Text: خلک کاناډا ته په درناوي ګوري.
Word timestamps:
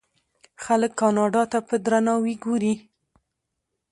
خلک 0.63 0.91
کاناډا 0.99 1.43
ته 1.51 1.59
په 1.67 1.75
درناوي 1.85 2.35
ګوري. 2.43 2.73